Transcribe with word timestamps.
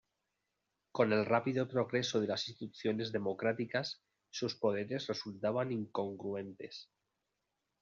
Con 0.91 1.13
el 1.13 1.27
rápido 1.27 1.67
progreso 1.67 2.19
de 2.19 2.25
las 2.25 2.49
instituciones 2.49 3.11
democráticas, 3.11 4.01
sus 4.31 4.55
poderes 4.55 5.05
resultaban 5.05 5.71
incongruentes. 5.71 6.89